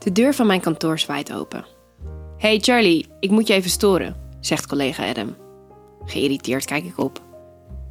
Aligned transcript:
De 0.00 0.12
deur 0.12 0.34
van 0.34 0.46
mijn 0.46 0.60
kantoor 0.60 0.98
zwaait 0.98 1.32
open. 1.32 1.64
Hey 2.38 2.58
Charlie, 2.58 3.06
ik 3.20 3.30
moet 3.30 3.46
je 3.46 3.54
even 3.54 3.70
storen, 3.70 4.16
zegt 4.40 4.66
collega 4.66 5.08
Adam. 5.08 5.36
Geïrriteerd 6.04 6.64
kijk 6.64 6.84
ik 6.84 6.98
op. 6.98 7.22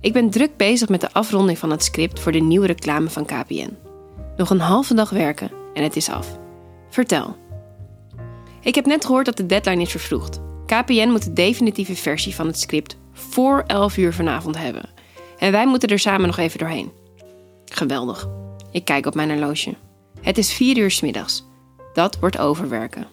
Ik 0.01 0.13
ben 0.13 0.29
druk 0.29 0.57
bezig 0.57 0.89
met 0.89 1.01
de 1.01 1.13
afronding 1.13 1.57
van 1.57 1.69
het 1.69 1.83
script 1.83 2.19
voor 2.19 2.31
de 2.31 2.39
nieuwe 2.39 2.67
reclame 2.67 3.09
van 3.09 3.25
KPN. 3.25 3.77
Nog 4.37 4.49
een 4.49 4.59
halve 4.59 4.93
dag 4.93 5.09
werken 5.09 5.51
en 5.73 5.83
het 5.83 5.95
is 5.95 6.09
af. 6.09 6.37
Vertel. 6.89 7.35
Ik 8.61 8.75
heb 8.75 8.85
net 8.85 9.05
gehoord 9.05 9.25
dat 9.25 9.37
de 9.37 9.45
deadline 9.45 9.81
is 9.81 9.91
vervroegd. 9.91 10.39
KPN 10.65 11.09
moet 11.09 11.23
de 11.23 11.33
definitieve 11.33 11.95
versie 11.95 12.35
van 12.35 12.47
het 12.47 12.59
script 12.59 12.97
voor 13.13 13.63
11 13.67 13.97
uur 13.97 14.13
vanavond 14.13 14.57
hebben. 14.57 14.89
En 15.37 15.51
wij 15.51 15.67
moeten 15.67 15.89
er 15.89 15.99
samen 15.99 16.27
nog 16.27 16.37
even 16.37 16.59
doorheen. 16.59 16.91
Geweldig. 17.65 18.29
Ik 18.71 18.85
kijk 18.85 19.05
op 19.05 19.15
mijn 19.15 19.29
horloge. 19.29 19.75
Het 20.21 20.37
is 20.37 20.53
4 20.53 20.77
uur 20.77 20.91
s 20.91 21.01
middags. 21.01 21.47
Dat 21.93 22.19
wordt 22.19 22.37
overwerken. 22.37 23.07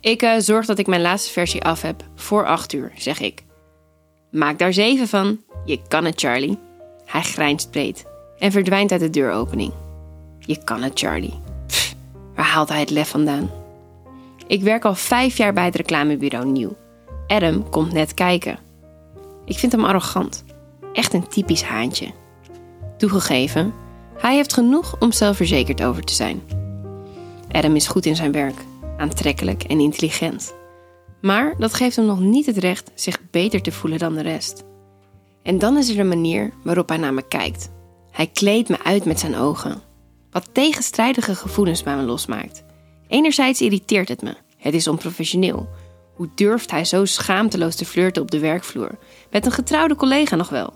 Ik 0.00 0.22
uh, 0.22 0.32
zorg 0.38 0.66
dat 0.66 0.78
ik 0.78 0.86
mijn 0.86 1.00
laatste 1.00 1.32
versie 1.32 1.62
af 1.62 1.82
heb 1.82 2.04
voor 2.14 2.46
8 2.46 2.72
uur, 2.72 2.92
zeg 2.96 3.20
ik. 3.20 3.44
Maak 4.30 4.58
daar 4.58 4.72
7 4.72 5.08
van. 5.08 5.40
Je 5.64 5.80
kan 5.88 6.04
het, 6.04 6.20
Charlie. 6.20 6.58
Hij 7.04 7.22
grijnst 7.22 7.70
breed 7.70 8.04
en 8.38 8.52
verdwijnt 8.52 8.92
uit 8.92 9.00
de 9.00 9.10
deuropening. 9.10 9.72
Je 10.38 10.64
kan 10.64 10.82
het, 10.82 10.98
Charlie. 10.98 11.40
Pff, 11.66 11.94
waar 12.34 12.44
haalt 12.44 12.68
hij 12.68 12.80
het 12.80 12.90
lef 12.90 13.08
vandaan? 13.08 13.50
Ik 14.46 14.62
werk 14.62 14.84
al 14.84 14.94
vijf 14.94 15.36
jaar 15.36 15.52
bij 15.52 15.64
het 15.64 15.76
reclamebureau 15.76 16.46
Nieuw. 16.46 16.76
Adam 17.26 17.68
komt 17.68 17.92
net 17.92 18.14
kijken. 18.14 18.58
Ik 19.44 19.58
vind 19.58 19.72
hem 19.72 19.84
arrogant. 19.84 20.44
Echt 20.92 21.12
een 21.12 21.28
typisch 21.28 21.62
haantje. 21.62 22.06
Toegegeven, 22.96 23.74
hij 24.16 24.34
heeft 24.34 24.52
genoeg 24.52 24.96
om 24.98 25.12
zelfverzekerd 25.12 25.82
over 25.82 26.04
te 26.04 26.14
zijn. 26.14 26.42
Adam 27.52 27.76
is 27.76 27.86
goed 27.86 28.06
in 28.06 28.16
zijn 28.16 28.32
werk, 28.32 28.64
aantrekkelijk 28.96 29.62
en 29.62 29.80
intelligent. 29.80 30.54
Maar 31.20 31.54
dat 31.58 31.74
geeft 31.74 31.96
hem 31.96 32.04
nog 32.04 32.20
niet 32.20 32.46
het 32.46 32.56
recht 32.56 32.90
zich 32.94 33.18
beter 33.30 33.62
te 33.62 33.72
voelen 33.72 33.98
dan 33.98 34.14
de 34.14 34.22
rest. 34.22 34.64
En 35.42 35.58
dan 35.58 35.76
is 35.76 35.88
er 35.88 35.96
de 35.96 36.04
manier 36.04 36.52
waarop 36.62 36.88
hij 36.88 36.98
naar 36.98 37.14
me 37.14 37.28
kijkt. 37.28 37.70
Hij 38.10 38.26
kleedt 38.26 38.68
me 38.68 38.84
uit 38.84 39.04
met 39.04 39.20
zijn 39.20 39.36
ogen. 39.36 39.82
Wat 40.30 40.48
tegenstrijdige 40.52 41.34
gevoelens 41.34 41.82
bij 41.82 41.96
me 41.96 42.02
losmaakt. 42.02 42.64
Enerzijds 43.08 43.60
irriteert 43.60 44.08
het 44.08 44.22
me. 44.22 44.36
Het 44.56 44.74
is 44.74 44.88
onprofessioneel. 44.88 45.68
Hoe 46.14 46.28
durft 46.34 46.70
hij 46.70 46.84
zo 46.84 47.04
schaamteloos 47.04 47.74
te 47.74 47.84
flirten 47.84 48.22
op 48.22 48.30
de 48.30 48.38
werkvloer? 48.38 48.98
Met 49.30 49.46
een 49.46 49.52
getrouwde 49.52 49.94
collega 49.94 50.36
nog 50.36 50.48
wel. 50.48 50.72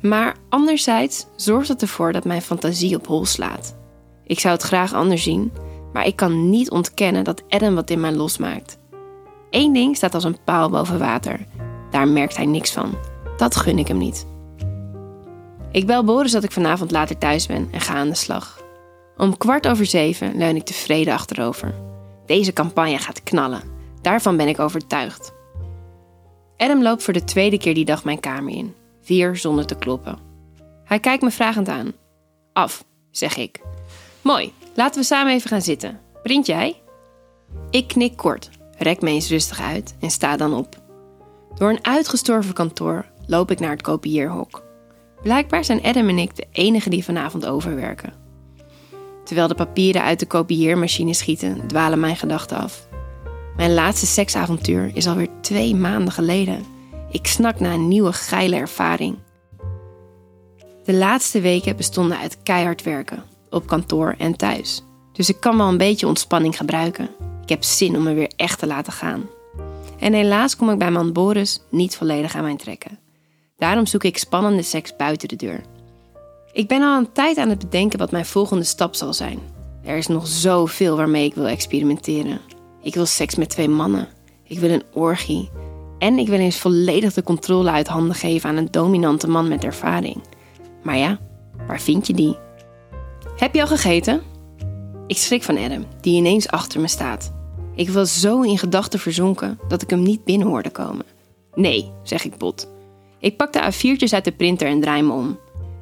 Maar 0.00 0.36
anderzijds 0.48 1.26
zorgt 1.36 1.68
het 1.68 1.82
ervoor 1.82 2.12
dat 2.12 2.24
mijn 2.24 2.42
fantasie 2.42 2.96
op 2.96 3.06
hol 3.06 3.24
slaat. 3.24 3.78
Ik 4.30 4.40
zou 4.40 4.54
het 4.54 4.62
graag 4.62 4.94
anders 4.94 5.22
zien, 5.22 5.52
maar 5.92 6.06
ik 6.06 6.16
kan 6.16 6.50
niet 6.50 6.70
ontkennen 6.70 7.24
dat 7.24 7.42
Adam 7.48 7.74
wat 7.74 7.90
in 7.90 8.00
mij 8.00 8.12
losmaakt. 8.12 8.78
Eén 9.50 9.72
ding 9.72 9.96
staat 9.96 10.14
als 10.14 10.24
een 10.24 10.44
paal 10.44 10.70
boven 10.70 10.98
water. 10.98 11.46
Daar 11.90 12.08
merkt 12.08 12.36
hij 12.36 12.46
niks 12.46 12.72
van. 12.72 12.94
Dat 13.36 13.56
gun 13.56 13.78
ik 13.78 13.88
hem 13.88 13.98
niet. 13.98 14.26
Ik 15.72 15.86
bel 15.86 16.04
Boris 16.04 16.32
dat 16.32 16.44
ik 16.44 16.52
vanavond 16.52 16.90
later 16.90 17.18
thuis 17.18 17.46
ben 17.46 17.68
en 17.70 17.80
ga 17.80 17.94
aan 17.94 18.08
de 18.08 18.14
slag. 18.14 18.62
Om 19.16 19.36
kwart 19.36 19.68
over 19.68 19.86
zeven 19.86 20.36
leun 20.36 20.56
ik 20.56 20.64
tevreden 20.64 21.14
achterover. 21.14 21.74
Deze 22.26 22.52
campagne 22.52 22.98
gaat 22.98 23.22
knallen. 23.22 23.62
Daarvan 24.02 24.36
ben 24.36 24.48
ik 24.48 24.58
overtuigd. 24.58 25.32
Adam 26.56 26.82
loopt 26.82 27.02
voor 27.02 27.12
de 27.12 27.24
tweede 27.24 27.58
keer 27.58 27.74
die 27.74 27.84
dag 27.84 28.04
mijn 28.04 28.20
kamer 28.20 28.52
in. 28.52 28.74
Weer 29.06 29.36
zonder 29.36 29.66
te 29.66 29.76
kloppen. 29.76 30.18
Hij 30.84 31.00
kijkt 31.00 31.22
me 31.22 31.30
vragend 31.30 31.68
aan. 31.68 31.92
Af, 32.52 32.84
zeg 33.10 33.36
ik. 33.36 33.60
Mooi, 34.22 34.52
laten 34.74 35.00
we 35.00 35.06
samen 35.06 35.32
even 35.32 35.50
gaan 35.50 35.62
zitten. 35.62 36.00
Print 36.22 36.46
jij? 36.46 36.82
Ik 37.70 37.88
knik 37.88 38.16
kort, 38.16 38.50
rek 38.78 39.00
me 39.00 39.10
eens 39.10 39.28
rustig 39.28 39.60
uit 39.60 39.94
en 40.00 40.10
sta 40.10 40.36
dan 40.36 40.54
op. 40.54 40.76
Door 41.54 41.70
een 41.70 41.84
uitgestorven 41.84 42.54
kantoor 42.54 43.06
loop 43.26 43.50
ik 43.50 43.60
naar 43.60 43.70
het 43.70 43.82
kopieerhok. 43.82 44.62
Blijkbaar 45.22 45.64
zijn 45.64 45.82
Adam 45.82 46.08
en 46.08 46.18
ik 46.18 46.36
de 46.36 46.46
enigen 46.52 46.90
die 46.90 47.04
vanavond 47.04 47.46
overwerken. 47.46 48.12
Terwijl 49.24 49.48
de 49.48 49.54
papieren 49.54 50.02
uit 50.02 50.20
de 50.20 50.26
kopieermachine 50.26 51.14
schieten, 51.14 51.66
dwalen 51.66 52.00
mijn 52.00 52.16
gedachten 52.16 52.56
af. 52.56 52.88
Mijn 53.56 53.74
laatste 53.74 54.06
seksavontuur 54.06 54.90
is 54.94 55.06
alweer 55.06 55.28
twee 55.40 55.74
maanden 55.74 56.12
geleden. 56.12 56.64
Ik 57.10 57.26
snak 57.26 57.60
naar 57.60 57.72
een 57.72 57.88
nieuwe 57.88 58.12
geile 58.12 58.56
ervaring. 58.56 59.18
De 60.84 60.94
laatste 60.94 61.40
weken 61.40 61.76
bestonden 61.76 62.18
uit 62.18 62.42
keihard 62.42 62.82
werken, 62.82 63.24
op 63.50 63.66
kantoor 63.66 64.14
en 64.18 64.36
thuis. 64.36 64.82
Dus 65.12 65.28
ik 65.28 65.40
kan 65.40 65.56
wel 65.56 65.68
een 65.68 65.78
beetje 65.78 66.06
ontspanning 66.06 66.56
gebruiken. 66.56 67.08
Ik 67.42 67.48
heb 67.48 67.62
zin 67.62 67.96
om 67.96 68.02
me 68.02 68.14
weer 68.14 68.30
echt 68.36 68.58
te 68.58 68.66
laten 68.66 68.92
gaan. 68.92 69.28
En 69.98 70.12
helaas 70.12 70.56
kom 70.56 70.70
ik 70.70 70.78
bij 70.78 70.90
man 70.90 71.12
Boris 71.12 71.60
niet 71.68 71.96
volledig 71.96 72.34
aan 72.34 72.42
mijn 72.42 72.56
trekken. 72.56 72.98
Daarom 73.56 73.86
zoek 73.86 74.04
ik 74.04 74.18
spannende 74.18 74.62
seks 74.62 74.96
buiten 74.96 75.28
de 75.28 75.36
deur. 75.36 75.60
Ik 76.52 76.68
ben 76.68 76.82
al 76.82 76.98
een 76.98 77.12
tijd 77.12 77.36
aan 77.36 77.48
het 77.48 77.58
bedenken 77.58 77.98
wat 77.98 78.10
mijn 78.10 78.26
volgende 78.26 78.64
stap 78.64 78.94
zal 78.94 79.14
zijn. 79.14 79.38
Er 79.84 79.96
is 79.96 80.06
nog 80.06 80.26
zoveel 80.26 80.96
waarmee 80.96 81.24
ik 81.24 81.34
wil 81.34 81.46
experimenteren. 81.46 82.40
Ik 82.82 82.94
wil 82.94 83.06
seks 83.06 83.34
met 83.34 83.48
twee 83.48 83.68
mannen. 83.68 84.08
Ik 84.44 84.58
wil 84.58 84.70
een 84.70 84.82
orgie. 84.92 85.50
En 85.98 86.18
ik 86.18 86.28
wil 86.28 86.38
eens 86.38 86.58
volledig 86.58 87.12
de 87.12 87.22
controle 87.22 87.70
uit 87.70 87.88
handen 87.88 88.14
geven 88.14 88.48
aan 88.48 88.56
een 88.56 88.70
dominante 88.70 89.28
man 89.28 89.48
met 89.48 89.64
ervaring. 89.64 90.22
Maar 90.82 90.96
ja, 90.96 91.18
waar 91.66 91.80
vind 91.80 92.06
je 92.06 92.14
die? 92.14 92.36
Heb 93.40 93.54
je 93.54 93.60
al 93.60 93.66
gegeten? 93.66 94.22
Ik 95.06 95.16
schrik 95.16 95.42
van 95.42 95.58
Adam, 95.58 95.84
die 96.00 96.16
ineens 96.16 96.48
achter 96.48 96.80
me 96.80 96.88
staat. 96.88 97.32
Ik 97.74 97.90
was 97.90 98.20
zo 98.20 98.40
in 98.40 98.58
gedachten 98.58 98.98
verzonken 98.98 99.58
dat 99.68 99.82
ik 99.82 99.90
hem 99.90 100.02
niet 100.02 100.24
binnen 100.24 100.48
hoorde 100.48 100.70
komen. 100.70 101.04
Nee, 101.54 101.90
zeg 102.02 102.24
ik 102.24 102.36
bot. 102.36 102.68
Ik 103.18 103.36
pak 103.36 103.52
de 103.52 103.72
A4'tjes 103.72 104.14
uit 104.14 104.24
de 104.24 104.32
printer 104.32 104.68
en 104.68 104.80
draai 104.80 105.02
me 105.02 105.12
om. 105.12 105.38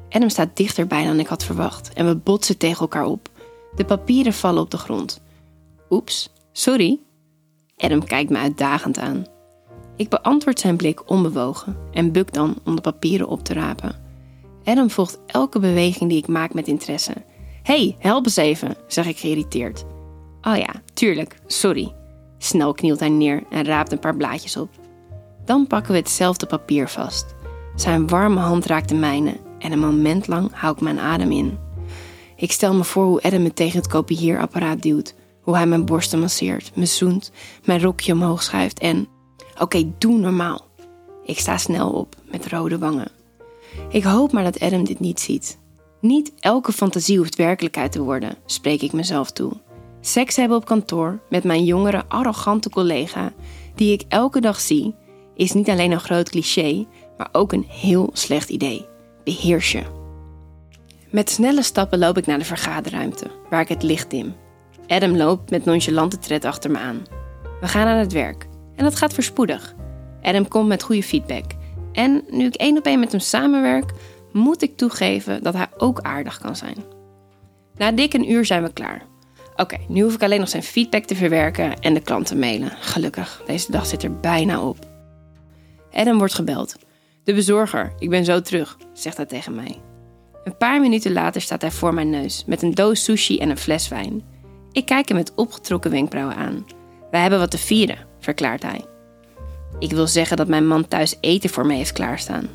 Adam 0.09 0.29
staat 0.29 0.57
dichterbij 0.57 1.05
dan 1.05 1.19
ik 1.19 1.27
had 1.27 1.43
verwacht 1.43 1.93
en 1.93 2.07
we 2.07 2.15
botsen 2.15 2.57
tegen 2.57 2.79
elkaar 2.79 3.05
op. 3.05 3.29
De 3.75 3.85
papieren 3.85 4.33
vallen 4.33 4.61
op 4.61 4.71
de 4.71 4.77
grond. 4.77 5.21
Oeps, 5.89 6.29
sorry. 6.51 6.99
Adam 7.77 8.03
kijkt 8.03 8.29
me 8.29 8.37
uitdagend 8.37 8.99
aan. 8.99 9.25
Ik 9.95 10.09
beantwoord 10.09 10.59
zijn 10.59 10.77
blik 10.77 11.09
onbewogen 11.09 11.77
en 11.91 12.11
buk 12.11 12.33
dan 12.33 12.55
om 12.65 12.75
de 12.75 12.81
papieren 12.81 13.27
op 13.27 13.43
te 13.43 13.53
rapen. 13.53 13.95
Adam 14.63 14.89
volgt 14.89 15.19
elke 15.25 15.59
beweging 15.59 16.09
die 16.09 16.19
ik 16.19 16.27
maak 16.27 16.53
met 16.53 16.67
interesse. 16.67 17.13
Hey, 17.69 17.95
help 17.99 18.25
eens 18.25 18.35
even, 18.35 18.75
zeg 18.87 19.07
ik 19.07 19.17
geïrriteerd. 19.17 19.85
Oh 20.41 20.57
ja, 20.57 20.81
tuurlijk, 20.93 21.39
sorry. 21.47 21.93
Snel 22.37 22.73
knielt 22.73 22.99
hij 22.99 23.09
neer 23.09 23.43
en 23.49 23.65
raapt 23.65 23.91
een 23.91 23.99
paar 23.99 24.15
blaadjes 24.15 24.57
op. 24.57 24.69
Dan 25.45 25.67
pakken 25.67 25.91
we 25.91 25.97
hetzelfde 25.97 26.45
papier 26.45 26.89
vast. 26.89 27.35
Zijn 27.75 28.07
warme 28.07 28.39
hand 28.39 28.65
raakt 28.65 28.89
de 28.89 28.95
mijne 28.95 29.37
en 29.59 29.71
een 29.71 29.79
moment 29.79 30.27
lang 30.27 30.49
hou 30.53 30.73
ik 30.73 30.81
mijn 30.81 30.99
adem 30.99 31.31
in. 31.31 31.57
Ik 32.35 32.51
stel 32.51 32.73
me 32.73 32.83
voor 32.83 33.05
hoe 33.05 33.21
Adam 33.21 33.41
me 33.41 33.53
tegen 33.53 33.79
het 33.79 33.87
kopieerapparaat 33.87 34.81
duwt, 34.81 35.15
hoe 35.41 35.55
hij 35.55 35.65
mijn 35.65 35.85
borsten 35.85 36.19
masseert, 36.19 36.75
me 36.75 36.85
zoent, 36.85 37.31
mijn 37.65 37.81
rokje 37.81 38.13
omhoog 38.13 38.43
schuift 38.43 38.79
en... 38.79 39.07
Oké, 39.59 39.91
doe 39.97 40.17
normaal. 40.17 40.65
Ik 41.23 41.39
sta 41.39 41.57
snel 41.57 41.89
op, 41.89 42.15
met 42.31 42.47
rode 42.47 42.77
wangen. 42.77 43.11
Ik 43.89 44.03
hoop 44.03 44.31
maar 44.31 44.43
dat 44.43 44.59
Adam 44.59 44.83
dit 44.85 44.99
niet 44.99 45.19
ziet. 45.19 45.59
Niet 46.01 46.31
elke 46.39 46.71
fantasie 46.71 47.17
hoeft 47.17 47.35
werkelijkheid 47.35 47.91
te 47.91 48.01
worden, 48.01 48.35
spreek 48.45 48.81
ik 48.81 48.93
mezelf 48.93 49.31
toe. 49.31 49.51
Seks 50.01 50.35
hebben 50.35 50.57
op 50.57 50.65
kantoor 50.65 51.19
met 51.29 51.43
mijn 51.43 51.63
jongere, 51.63 52.03
arrogante 52.07 52.69
collega, 52.69 53.33
die 53.75 53.93
ik 53.93 54.03
elke 54.07 54.41
dag 54.41 54.59
zie, 54.59 54.95
is 55.35 55.51
niet 55.51 55.69
alleen 55.69 55.91
een 55.91 55.99
groot 55.99 56.29
cliché, 56.29 56.85
maar 57.17 57.29
ook 57.31 57.53
een 57.53 57.65
heel 57.67 58.09
slecht 58.13 58.49
idee. 58.49 58.85
Beheers 59.23 59.71
je. 59.71 59.83
Met 61.09 61.29
snelle 61.29 61.63
stappen 61.63 61.99
loop 61.99 62.17
ik 62.17 62.25
naar 62.25 62.37
de 62.37 62.45
vergaderruimte, 62.45 63.31
waar 63.49 63.61
ik 63.61 63.67
het 63.67 63.83
licht 63.83 64.09
dim. 64.09 64.35
Adam 64.87 65.17
loopt 65.17 65.49
met 65.49 65.65
nonchalante 65.65 66.17
tred 66.17 66.45
achter 66.45 66.71
me 66.71 66.77
aan. 66.77 67.03
We 67.61 67.67
gaan 67.67 67.87
aan 67.87 67.97
het 67.97 68.13
werk 68.13 68.47
en 68.75 68.83
dat 68.83 68.95
gaat 68.95 69.13
voorspoedig. 69.13 69.75
Adam 70.21 70.47
komt 70.47 70.67
met 70.67 70.83
goede 70.83 71.03
feedback. 71.03 71.45
En 71.91 72.23
nu 72.29 72.45
ik 72.45 72.55
één 72.55 72.77
op 72.77 72.85
één 72.85 72.99
met 72.99 73.11
hem 73.11 73.21
samenwerk, 73.21 73.91
moet 74.31 74.61
ik 74.61 74.77
toegeven 74.77 75.43
dat 75.43 75.53
hij 75.53 75.67
ook 75.77 75.99
aardig 76.01 76.39
kan 76.39 76.55
zijn. 76.55 76.77
Na 77.75 77.91
dik 77.91 78.13
een 78.13 78.31
uur 78.31 78.45
zijn 78.45 78.63
we 78.63 78.73
klaar. 78.73 79.01
Oké, 79.55 79.77
nu 79.87 80.01
hoef 80.01 80.13
ik 80.13 80.23
alleen 80.23 80.39
nog 80.39 80.49
zijn 80.49 80.63
feedback 80.63 81.03
te 81.03 81.15
verwerken 81.15 81.79
en 81.79 81.93
de 81.93 82.01
klant 82.01 82.25
te 82.25 82.35
mailen. 82.35 82.71
Gelukkig, 82.79 83.41
deze 83.45 83.71
dag 83.71 83.85
zit 83.85 84.03
er 84.03 84.19
bijna 84.19 84.61
op. 84.61 84.77
Adam 85.91 86.17
wordt 86.17 86.33
gebeld. 86.33 86.75
De 87.23 87.33
bezorger, 87.33 87.93
ik 87.99 88.09
ben 88.09 88.25
zo 88.25 88.41
terug, 88.41 88.77
zegt 88.93 89.17
hij 89.17 89.25
tegen 89.25 89.55
mij. 89.55 89.81
Een 90.43 90.57
paar 90.57 90.81
minuten 90.81 91.13
later 91.13 91.41
staat 91.41 91.61
hij 91.61 91.71
voor 91.71 91.93
mijn 91.93 92.09
neus 92.09 92.43
met 92.45 92.61
een 92.61 92.73
doos 92.73 93.03
sushi 93.03 93.37
en 93.37 93.49
een 93.49 93.57
fles 93.57 93.87
wijn. 93.87 94.23
Ik 94.71 94.85
kijk 94.85 95.07
hem 95.07 95.17
met 95.17 95.35
opgetrokken 95.35 95.91
wenkbrauwen 95.91 96.35
aan. 96.35 96.65
Wij 97.11 97.21
hebben 97.21 97.39
wat 97.39 97.51
te 97.51 97.57
vieren, 97.57 98.05
verklaart 98.19 98.63
hij. 98.63 98.85
Ik 99.79 99.91
wil 99.91 100.07
zeggen 100.07 100.37
dat 100.37 100.47
mijn 100.47 100.67
man 100.67 100.87
thuis 100.87 101.17
eten 101.19 101.49
voor 101.49 101.65
mij 101.65 101.75
heeft 101.75 101.91
klaarstaan. 101.91 102.49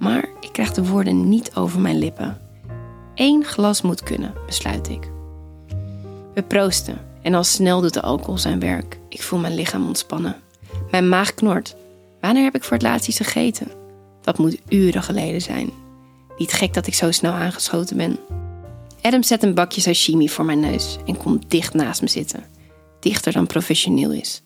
Maar 0.00 0.28
ik 0.40 0.52
krijg 0.52 0.72
de 0.72 0.86
woorden 0.86 1.28
niet 1.28 1.54
over 1.54 1.80
mijn 1.80 1.98
lippen. 1.98 2.40
Eén 3.14 3.44
glas 3.44 3.82
moet 3.82 4.02
kunnen, 4.02 4.34
besluit 4.46 4.88
ik. 4.88 5.10
We 6.34 6.42
proosten 6.42 6.98
en 7.22 7.34
al 7.34 7.44
snel 7.44 7.80
doet 7.80 7.94
de 7.94 8.00
alcohol 8.00 8.38
zijn 8.38 8.60
werk. 8.60 8.98
Ik 9.08 9.22
voel 9.22 9.38
mijn 9.38 9.54
lichaam 9.54 9.86
ontspannen. 9.86 10.36
Mijn 10.90 11.08
maag 11.08 11.34
knort. 11.34 11.76
Wanneer 12.20 12.42
heb 12.42 12.54
ik 12.54 12.64
voor 12.64 12.72
het 12.72 12.82
laatst 12.82 13.08
iets 13.08 13.16
gegeten? 13.16 13.68
Dat 14.20 14.38
moet 14.38 14.60
uren 14.68 15.02
geleden 15.02 15.42
zijn. 15.42 15.70
Niet 16.38 16.52
gek 16.52 16.74
dat 16.74 16.86
ik 16.86 16.94
zo 16.94 17.10
snel 17.10 17.32
aangeschoten 17.32 17.96
ben. 17.96 18.18
Adam 19.02 19.22
zet 19.22 19.42
een 19.42 19.54
bakje 19.54 19.80
sashimi 19.80 20.28
voor 20.28 20.44
mijn 20.44 20.60
neus 20.60 20.98
en 21.06 21.16
komt 21.16 21.50
dicht 21.50 21.74
naast 21.74 22.02
me 22.02 22.08
zitten. 22.08 22.44
Dichter 23.00 23.32
dan 23.32 23.46
professioneel 23.46 24.12
is. 24.12 24.42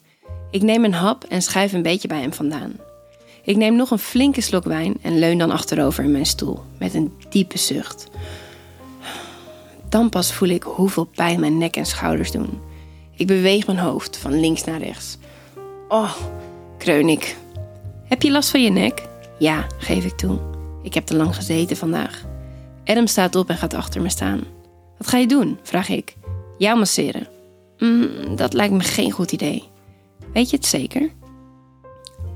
Ik 0.51 0.63
neem 0.63 0.85
een 0.85 0.95
hap 0.95 1.25
en 1.25 1.43
schuif 1.43 1.73
een 1.73 1.83
beetje 1.83 2.09
bij 2.09 2.21
hem 2.21 2.33
vandaan. 2.33 2.77
Ik 3.45 3.57
neem 3.57 3.77
nog 3.77 3.91
een 3.91 3.99
flinke 3.99 4.41
slok 4.41 4.65
wijn 4.65 4.97
en 5.03 5.19
leun 5.19 5.39
dan 5.39 5.51
achterover 5.51 6.05
in 6.05 6.11
mijn 6.11 6.27
stoel 6.27 6.63
met 6.79 6.95
een 6.95 7.13
diepe 7.29 7.59
zucht. 7.59 8.09
Dan 9.89 10.09
pas 10.09 10.33
voel 10.33 10.49
ik 10.49 10.63
hoeveel 10.63 11.05
pijn 11.05 11.41
mijn 11.41 11.59
nek 11.59 11.77
en 11.77 11.87
schouders 11.87 12.31
doen. 12.31 12.61
Ik 13.17 13.27
beweeg 13.27 13.67
mijn 13.67 13.79
hoofd 13.79 14.17
van 14.17 14.41
links 14.41 14.65
naar 14.65 14.79
rechts. 14.79 15.19
Oh, 15.89 16.13
kreun 16.79 17.09
ik. 17.09 17.37
Heb 18.05 18.23
je 18.23 18.31
last 18.31 18.51
van 18.51 18.63
je 18.63 18.71
nek? 18.71 19.09
Ja, 19.39 19.67
geef 19.79 20.05
ik 20.05 20.17
toe. 20.17 20.39
Ik 20.83 20.95
heb 20.95 21.07
te 21.07 21.17
lang 21.17 21.35
gezeten 21.35 21.77
vandaag. 21.77 22.25
Adam 22.85 23.07
staat 23.07 23.37
op 23.37 23.49
en 23.49 23.57
gaat 23.57 23.75
achter 23.75 24.03
me 24.03 24.09
staan. 24.09 24.41
Wat 24.99 25.09
ga 25.09 25.19
je 25.19 25.27
doen? 25.27 25.59
vraag 25.63 25.89
ik. 25.89 26.17
Jou 26.59 26.79
masseren. 26.79 27.27
Mm, 27.79 28.37
dat 28.37 28.53
lijkt 28.53 28.73
me 28.73 28.81
geen 28.81 29.11
goed 29.11 29.33
idee. 29.33 29.65
Weet 30.33 30.51
je 30.51 30.57
het 30.57 30.67
zeker? 30.67 31.11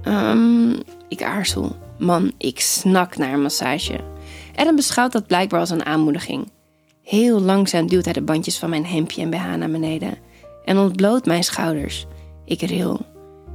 Um, 0.04 0.82
ik 1.08 1.22
aarzel. 1.22 1.76
Man, 1.99 2.32
ik 2.38 2.60
snak 2.60 3.16
naar 3.16 3.32
een 3.32 3.43
massage. 3.43 4.00
Adam 4.55 4.76
beschouwt 4.76 5.12
dat 5.12 5.26
blijkbaar 5.26 5.60
als 5.60 5.70
een 5.70 5.84
aanmoediging. 5.84 6.50
Heel 7.02 7.40
langzaam 7.40 7.87
duwt 7.87 8.05
hij 8.05 8.12
de 8.12 8.22
bandjes 8.22 8.58
van 8.58 8.70
mijn 8.70 8.87
hemdje 8.87 9.22
en 9.22 9.31
BH 9.31 9.55
naar 9.56 9.70
beneden 9.70 10.19
en 10.64 10.78
ontbloot 10.78 11.26
mijn 11.26 11.44
schouders. 11.44 12.06
Ik 12.44 12.60
ril. 12.60 13.00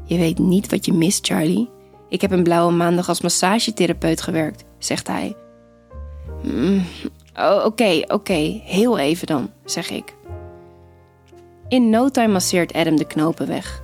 Je 0.06 0.18
weet 0.18 0.40
niet 0.40 0.70
wat 0.70 0.86
je 0.86 0.94
mist, 0.94 1.26
Charlie. 1.26 1.70
Ik 2.10 2.22
heb 2.22 2.32
een 2.32 2.44
blauwe 2.44 2.72
maandag 2.72 3.10
als 3.10 3.22
massagetherapeut 3.22 4.22
gewerkt, 4.22 4.64
zegt 4.78 5.08
hij. 5.08 5.36
Mm, 6.42 6.84
oh, 7.36 7.66
oké, 7.66 8.02
oké, 8.08 8.62
heel 8.64 8.98
even 8.98 9.28
dan, 9.28 9.50
zeg 9.66 9.90
ik. 9.90 10.16
In 11.68 11.90
no 11.90 12.10
time 12.10 12.34
masseert 12.34 12.74
Adam 12.74 12.96
de 12.96 13.08
knopen 13.08 13.48
weg. 13.48 13.82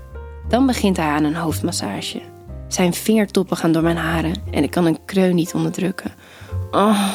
Dan 0.47 0.65
begint 0.65 0.97
hij 0.97 1.05
aan 1.05 1.23
een 1.23 1.35
hoofdmassage. 1.35 2.21
Zijn 2.69 2.93
vingertoppen 2.93 3.57
gaan 3.57 3.71
door 3.71 3.83
mijn 3.83 3.97
haren 3.97 4.35
en 4.51 4.63
ik 4.63 4.71
kan 4.71 4.85
een 4.85 5.05
kreun 5.05 5.35
niet 5.35 5.53
onderdrukken. 5.53 6.11
Oh, 6.71 7.09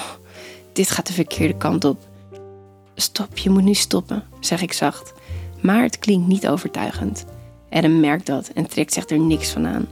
dit 0.73 0.91
gaat 0.91 1.07
de 1.07 1.13
verkeerde 1.13 1.57
kant 1.57 1.85
op. 1.85 1.99
Stop, 2.95 3.39
je 3.39 3.51
moet 3.51 3.63
nu 3.63 3.75
stoppen, 3.75 4.25
zeg 4.41 4.63
ik 4.63 4.73
zacht. 4.73 5.13
Maar 5.61 5.83
het 5.83 5.99
klinkt 5.99 6.27
niet 6.27 6.49
overtuigend. 6.49 7.25
Adam 7.71 8.01
merkt 8.01 8.27
dat 8.27 8.49
en 8.49 8.67
trekt 8.67 8.93
zich 8.93 9.09
er 9.09 9.19
niks 9.19 9.51
van 9.51 9.67
aan. 9.67 9.87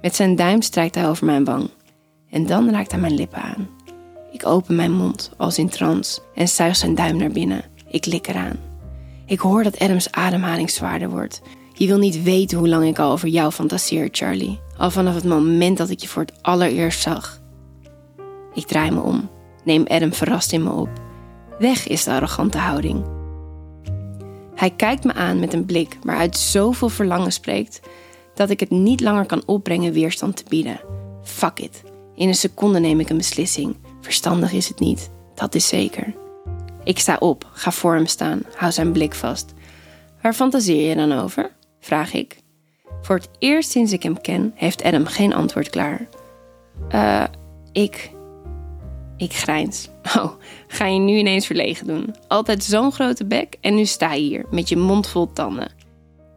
Met 0.00 0.16
zijn 0.16 0.36
duim 0.36 0.62
strijkt 0.62 0.94
hij 0.94 1.08
over 1.08 1.26
mijn 1.26 1.44
wang. 1.44 1.70
En 2.30 2.46
dan 2.46 2.70
raakt 2.70 2.90
hij 2.90 3.00
mijn 3.00 3.14
lippen 3.14 3.42
aan. 3.42 3.68
Ik 4.32 4.46
open 4.46 4.76
mijn 4.76 4.92
mond, 4.92 5.30
als 5.36 5.58
in 5.58 5.68
trance, 5.68 6.20
en 6.34 6.48
zuig 6.48 6.76
zijn 6.76 6.94
duim 6.94 7.16
naar 7.16 7.30
binnen. 7.30 7.64
Ik 7.88 8.06
lik 8.06 8.26
eraan. 8.26 8.58
Ik 9.26 9.38
hoor 9.38 9.62
dat 9.62 9.78
Adams 9.78 10.10
ademhaling 10.10 10.70
zwaarder 10.70 11.10
wordt. 11.10 11.42
Je 11.78 11.86
wil 11.86 11.98
niet 11.98 12.22
weten 12.22 12.58
hoe 12.58 12.68
lang 12.68 12.86
ik 12.86 12.98
al 12.98 13.12
over 13.12 13.28
jou 13.28 13.52
fantaseer, 13.52 14.08
Charlie. 14.12 14.58
Al 14.76 14.90
vanaf 14.90 15.14
het 15.14 15.24
moment 15.24 15.78
dat 15.78 15.90
ik 15.90 16.00
je 16.00 16.08
voor 16.08 16.22
het 16.22 16.42
allereerst 16.42 17.02
zag. 17.02 17.40
Ik 18.54 18.66
draai 18.66 18.90
me 18.90 19.00
om, 19.00 19.30
neem 19.64 19.84
Adam 19.86 20.12
verrast 20.12 20.52
in 20.52 20.62
me 20.62 20.70
op. 20.70 20.88
Weg 21.58 21.86
is 21.88 22.04
de 22.04 22.10
arrogante 22.10 22.58
houding. 22.58 23.04
Hij 24.54 24.70
kijkt 24.70 25.04
me 25.04 25.12
aan 25.12 25.40
met 25.40 25.52
een 25.52 25.64
blik 25.64 25.98
waaruit 26.02 26.36
zoveel 26.36 26.88
verlangen 26.88 27.32
spreekt 27.32 27.80
dat 28.34 28.50
ik 28.50 28.60
het 28.60 28.70
niet 28.70 29.00
langer 29.00 29.26
kan 29.26 29.42
opbrengen 29.46 29.92
weerstand 29.92 30.36
te 30.36 30.44
bieden. 30.48 30.80
Fuck 31.22 31.58
it. 31.58 31.82
In 32.14 32.28
een 32.28 32.34
seconde 32.34 32.78
neem 32.78 33.00
ik 33.00 33.10
een 33.10 33.16
beslissing. 33.16 33.76
Verstandig 34.00 34.52
is 34.52 34.68
het 34.68 34.78
niet, 34.78 35.10
dat 35.34 35.54
is 35.54 35.68
zeker. 35.68 36.14
Ik 36.84 36.98
sta 36.98 37.16
op, 37.18 37.48
ga 37.52 37.70
voor 37.70 37.94
hem 37.94 38.06
staan, 38.06 38.42
hou 38.54 38.72
zijn 38.72 38.92
blik 38.92 39.14
vast. 39.14 39.54
Waar 40.22 40.34
fantaseer 40.34 40.88
je 40.88 40.94
dan 40.94 41.12
over? 41.12 41.54
Vraag 41.86 42.12
ik. 42.12 42.36
Voor 43.02 43.16
het 43.16 43.28
eerst 43.38 43.70
sinds 43.70 43.92
ik 43.92 44.02
hem 44.02 44.20
ken, 44.20 44.52
heeft 44.54 44.82
Adam 44.82 45.06
geen 45.06 45.34
antwoord 45.34 45.70
klaar. 45.70 46.06
Eh, 46.88 47.24
ik. 47.72 48.10
Ik 49.16 49.32
grijns. 49.32 49.88
Oh, 50.16 50.32
ga 50.66 50.86
je 50.86 50.98
nu 50.98 51.16
ineens 51.16 51.46
verlegen 51.46 51.86
doen? 51.86 52.14
Altijd 52.28 52.64
zo'n 52.64 52.92
grote 52.92 53.24
bek 53.24 53.56
en 53.60 53.74
nu 53.74 53.84
sta 53.84 54.12
je 54.12 54.22
hier 54.22 54.44
met 54.50 54.68
je 54.68 54.76
mond 54.76 55.08
vol 55.08 55.32
tanden. 55.32 55.68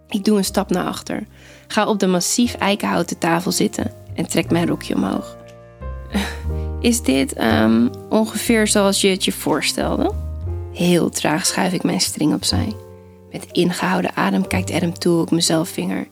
Ik 0.07 0.23
doe 0.23 0.37
een 0.37 0.45
stap 0.45 0.69
naar 0.69 0.85
achter, 0.85 1.27
ga 1.67 1.87
op 1.87 1.99
de 1.99 2.07
massief 2.07 2.53
eikenhouten 2.53 3.17
tafel 3.17 3.51
zitten 3.51 3.91
en 4.15 4.27
trek 4.27 4.51
mijn 4.51 4.67
rokje 4.67 4.95
omhoog. 4.95 5.37
Is 6.81 7.01
dit 7.01 7.41
um, 7.41 7.89
ongeveer 8.09 8.67
zoals 8.67 9.01
je 9.01 9.07
het 9.07 9.25
je 9.25 9.31
voorstelde? 9.31 10.11
Heel 10.73 11.09
traag 11.09 11.45
schuif 11.45 11.73
ik 11.73 11.83
mijn 11.83 12.01
string 12.01 12.33
opzij. 12.33 12.75
Met 13.31 13.45
ingehouden 13.51 14.15
adem 14.15 14.47
kijkt 14.47 14.71
Adam 14.71 14.93
toe 14.93 15.21
op 15.21 15.31
mezelf 15.31 15.69
vinger. 15.69 16.07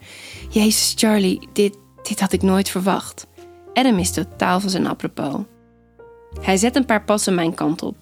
Jezus, 0.50 0.92
Charlie, 0.96 1.48
dit, 1.52 1.76
dit 2.02 2.20
had 2.20 2.32
ik 2.32 2.42
nooit 2.42 2.68
verwacht. 2.68 3.26
Adam 3.72 3.98
is 3.98 4.10
totaal 4.10 4.60
van 4.60 4.70
zijn 4.70 4.86
apropos. 4.86 5.36
Hij 6.40 6.56
zet 6.56 6.76
een 6.76 6.84
paar 6.84 7.04
passen 7.04 7.34
mijn 7.34 7.54
kant 7.54 7.82
op, 7.82 7.96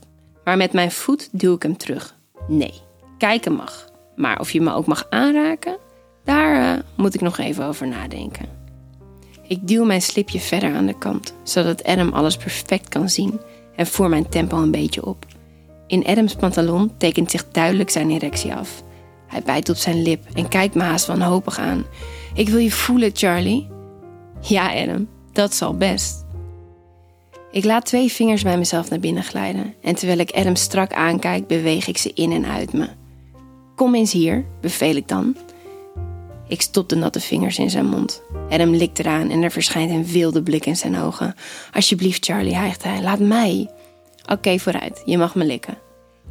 maar 0.45 0.57
met 0.57 0.73
mijn 0.73 0.91
voet 0.91 1.29
duw 1.33 1.55
ik 1.55 1.63
hem 1.63 1.77
terug. 1.77 2.15
Nee, 2.49 2.75
kijken 3.19 3.53
mag, 3.53 3.89
maar 4.17 4.41
of 4.41 4.51
je 4.51 4.61
me 4.61 4.73
ook 4.73 4.87
mag 4.87 5.07
aanraken, 5.11 5.77
daar 6.25 6.77
uh, 6.77 6.83
moet 6.97 7.15
ik 7.15 7.21
nog 7.21 7.39
even 7.39 7.65
over 7.65 7.89
nadenken. 7.89 8.49
Ik 9.49 9.69
duw 9.69 9.85
mijn 9.85 10.03
slipje 10.03 10.41
verder 10.41 10.75
aan 10.75 10.87
de 10.87 10.99
kant, 10.99 11.35
zodat 11.43 11.85
Adam 11.85 12.13
alles 12.13 12.37
perfect 12.37 12.89
kan 12.89 13.09
zien 13.09 13.41
en 13.77 13.87
voer 13.87 14.09
mijn 14.09 14.29
tempo 14.29 14.57
een 14.57 14.71
beetje 14.71 15.07
op. 15.07 15.27
In 15.87 16.07
Adams 16.07 16.35
pantalon 16.35 16.97
tekent 16.97 17.31
zich 17.31 17.51
duidelijk 17.51 17.91
zijn 17.91 18.11
erectie 18.11 18.55
af. 18.55 18.83
Hij 19.27 19.43
bijt 19.43 19.69
op 19.69 19.77
zijn 19.77 20.03
lip 20.03 20.25
en 20.35 20.49
kijkt 20.49 20.75
me 20.75 20.83
haast 20.83 21.07
wanhopig 21.07 21.59
aan. 21.59 21.85
Ik 22.35 22.49
wil 22.49 22.59
je 22.59 22.71
voelen, 22.71 23.11
Charlie. 23.13 23.69
Ja, 24.41 24.83
Adam, 24.83 25.09
dat 25.33 25.55
zal 25.55 25.77
best. 25.77 26.25
Ik 27.51 27.65
laat 27.65 27.85
twee 27.85 28.13
vingers 28.13 28.43
bij 28.43 28.59
mezelf 28.59 28.91
naar 28.91 29.01
binnen 29.01 29.23
glijden 29.23 29.75
en 29.83 29.95
terwijl 29.95 30.19
ik 30.19 30.31
Adam 30.31 30.57
strak 30.57 30.93
aankijk, 30.93 31.47
beweeg 31.47 31.87
ik 31.87 31.99
ze 31.99 32.13
in 32.15 32.33
en 32.33 32.47
uit 32.47 32.73
me. 32.73 32.89
Kom 33.75 33.95
eens 33.95 34.13
hier, 34.13 34.45
beveel 34.61 34.95
ik 34.97 35.09
dan. 35.09 35.37
Ik 36.49 36.61
stop 36.63 36.89
de 36.89 36.97
natte 36.97 37.21
vingers 37.21 37.59
in 37.59 37.71
zijn 37.71 37.87
mond. 37.87 38.23
Adam 38.51 38.71
likt 38.75 38.99
eraan 38.99 39.31
en 39.31 39.43
er 39.43 39.51
verschijnt 39.51 39.91
een 39.91 40.07
wilde 40.07 40.43
blik 40.43 40.67
in 40.67 40.77
zijn 40.77 40.97
ogen. 40.97 41.35
Alsjeblieft, 41.73 42.25
Charlie, 42.25 42.55
hijgt 42.55 42.83
hij, 42.83 43.03
laat 43.03 43.19
mij. 43.19 43.71
Oké, 44.33 44.59
vooruit, 44.59 45.03
je 45.05 45.19
mag 45.19 45.35
me 45.35 45.45
likken. 45.45 45.79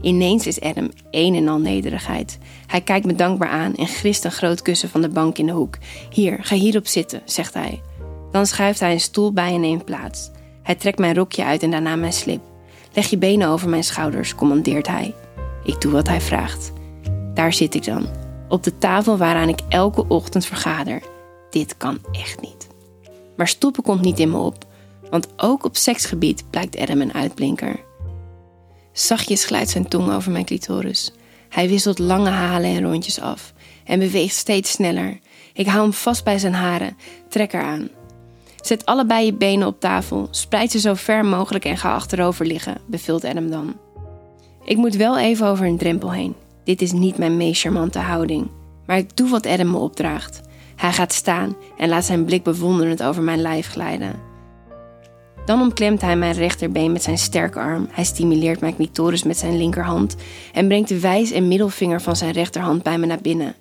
Ineens 0.02 0.48
is 0.48 0.62
Adam 0.62 0.90
een 1.12 1.36
en 1.36 1.48
al 1.48 1.60
nederigheid. 1.60 2.38
Hij 2.68 2.82
kijkt 2.82 3.06
me 3.06 3.16
dankbaar 3.16 3.50
aan 3.50 3.76
en 3.76 3.88
grist 3.88 4.26
een 4.26 4.32
groot 4.32 4.62
kussen 4.62 4.90
van 4.90 5.02
de 5.02 5.10
bank 5.10 5.38
in 5.38 5.46
de 5.46 5.52
hoek. 5.52 5.78
Hier, 6.10 6.38
ga 6.42 6.56
hierop 6.56 6.88
zitten, 6.88 7.22
zegt 7.26 7.54
hij. 7.54 7.82
Dan 8.32 8.46
schuift 8.46 8.80
hij 8.80 8.92
een 8.92 9.00
stoel 9.00 9.34
bij 9.34 9.54
en 9.54 9.60
neemt 9.60 9.86
plaats. 9.86 10.32
Hij 10.64 10.76
trekt 10.76 11.00
mijn 11.00 11.16
rokje 11.16 11.44
uit 11.44 11.64
en 11.64 11.72
daarna 11.72 11.96
mijn 11.96 12.14
slip. 12.14 12.42
Leg 12.94 13.10
je 13.10 13.18
benen 13.18 13.48
over 13.48 13.70
mijn 13.70 13.84
schouders, 13.84 14.36
commandeert 14.36 14.88
hij. 14.88 15.14
Ik 15.64 15.82
doe 15.82 15.92
wat 15.92 16.08
hij 16.08 16.22
vraagt. 16.22 16.72
Daar 17.34 17.54
zit 17.54 17.76
ik 17.76 17.86
dan, 17.86 18.08
op 18.50 18.64
de 18.64 18.78
tafel 18.78 19.18
waaraan 19.18 19.50
ik 19.50 19.60
elke 19.70 20.08
ochtend 20.08 20.46
vergader. 20.46 21.02
Dit 21.50 21.78
kan 21.78 22.00
echt 22.12 22.42
niet. 22.42 22.68
Maar 23.36 23.48
stoppen 23.48 23.84
komt 23.84 24.02
niet 24.02 24.20
in 24.20 24.30
me 24.30 24.38
op, 24.38 24.66
want 25.10 25.28
ook 25.38 25.66
op 25.66 25.76
seksgebied 25.76 26.44
blijkt 26.50 26.78
Adam 26.78 27.02
een 27.02 27.14
uitblinker. 27.14 27.85
Zachtjes 28.96 29.46
glijdt 29.46 29.70
zijn 29.70 29.88
tong 29.88 30.12
over 30.12 30.32
mijn 30.32 30.46
clitoris. 30.46 31.12
Hij 31.50 31.70
wisselt 31.70 32.00
lange 32.00 32.30
halen 32.30 32.70
en 32.70 32.84
rondjes 32.84 33.20
af 33.20 33.54
en 33.84 34.00
beweegt 34.00 34.36
steeds 34.36 34.72
sneller. 34.72 35.20
Ik 35.54 35.68
hou 35.68 35.82
hem 35.82 35.94
vast 35.94 36.24
bij 36.24 36.38
zijn 36.38 36.54
haren, 36.54 36.98
trek 37.30 37.54
eraan. 37.54 37.90
Zet 38.62 38.86
allebei 38.86 39.26
je 39.26 39.34
benen 39.34 39.68
op 39.68 39.80
tafel, 39.80 40.28
spreid 40.32 40.72
ze 40.72 40.80
zo 40.80 40.94
ver 40.94 41.26
mogelijk 41.26 41.66
en 41.66 41.78
ga 41.78 41.94
achterover 41.94 42.46
liggen, 42.46 42.78
beveelt 42.86 43.24
Adam 43.24 43.50
dan. 43.50 43.76
Ik 44.64 44.78
moet 44.78 44.96
wel 44.96 45.18
even 45.18 45.48
over 45.48 45.66
een 45.66 45.78
drempel 45.78 46.12
heen. 46.12 46.36
Dit 46.64 46.82
is 46.82 46.92
niet 46.92 47.18
mijn 47.18 47.38
meest 47.38 47.62
charmante 47.62 48.00
houding, 48.00 48.48
maar 48.86 48.98
ik 48.98 49.18
doe 49.18 49.30
wat 49.30 49.48
Adam 49.48 49.72
me 49.72 49.78
opdraagt. 49.78 50.42
Hij 50.76 50.94
gaat 50.94 51.14
staan 51.14 51.56
en 51.78 51.90
laat 51.90 52.06
zijn 52.06 52.26
blik 52.26 52.44
bewonderend 52.44 53.04
over 53.04 53.24
mijn 53.24 53.42
lijf 53.42 53.68
glijden. 53.68 54.35
Dan 55.46 55.62
omklemt 55.62 56.02
hij 56.02 56.16
mijn 56.16 56.34
rechterbeen 56.34 56.92
met 56.92 57.04
zijn 57.04 57.18
sterke 57.18 57.60
arm. 57.60 57.88
Hij 57.92 58.04
stimuleert 58.04 58.60
mijn 58.60 58.76
clitoris 58.76 59.24
met 59.24 59.38
zijn 59.38 59.58
linkerhand 59.58 60.16
en 60.54 60.68
brengt 60.68 60.90
de 60.90 61.00
wijs- 61.00 61.32
en 61.32 61.48
middelvinger 61.48 62.02
van 62.02 62.16
zijn 62.16 62.32
rechterhand 62.32 62.84
bij 62.84 62.98
me 62.98 63.06
naar 63.06 63.22
binnen. 63.22 63.56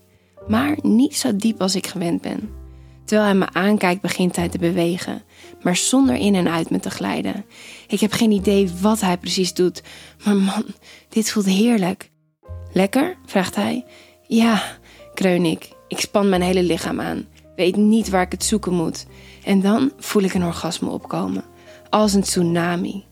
Maar 0.48 0.76
niet 0.82 1.16
zo 1.16 1.36
diep 1.36 1.60
als 1.60 1.74
ik 1.74 1.86
gewend 1.86 2.20
ben. 2.20 2.50
Terwijl 3.04 3.28
hij 3.28 3.38
me 3.38 3.52
aankijkt, 3.52 4.00
begint 4.00 4.36
hij 4.36 4.48
te 4.48 4.58
bewegen, 4.58 5.22
maar 5.62 5.76
zonder 5.76 6.14
in 6.14 6.34
en 6.34 6.48
uit 6.48 6.70
me 6.70 6.80
te 6.80 6.90
glijden. 6.90 7.44
Ik 7.88 8.00
heb 8.00 8.12
geen 8.12 8.30
idee 8.30 8.70
wat 8.80 9.00
hij 9.00 9.18
precies 9.18 9.54
doet, 9.54 9.82
maar 10.24 10.36
man, 10.36 10.64
dit 11.08 11.30
voelt 11.30 11.46
heerlijk. 11.46 12.10
Lekker? 12.72 13.16
vraagt 13.26 13.56
hij. 13.56 13.84
Ja, 14.22 14.62
kreun 15.14 15.44
ik. 15.44 15.68
Ik 15.88 16.00
span 16.00 16.28
mijn 16.28 16.42
hele 16.42 16.62
lichaam 16.62 17.00
aan. 17.00 17.26
Weet 17.56 17.76
niet 17.76 18.08
waar 18.08 18.22
ik 18.22 18.32
het 18.32 18.44
zoeken 18.44 18.72
moet. 18.72 19.06
En 19.44 19.60
dan 19.60 19.92
voel 19.98 20.22
ik 20.22 20.34
een 20.34 20.44
orgasme 20.44 20.88
opkomen. 20.88 21.44
Als 21.94 22.12
een 22.12 22.22
tsunami. 22.22 23.04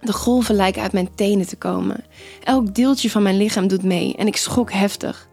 De 0.00 0.12
golven 0.12 0.54
lijken 0.54 0.82
uit 0.82 0.92
mijn 0.92 1.14
tenen 1.14 1.46
te 1.46 1.56
komen. 1.56 2.04
Elk 2.42 2.74
deeltje 2.74 3.10
van 3.10 3.22
mijn 3.22 3.36
lichaam 3.36 3.66
doet 3.66 3.82
mee 3.82 4.16
en 4.16 4.26
ik 4.26 4.36
schok 4.36 4.72
heftig. 4.72 5.28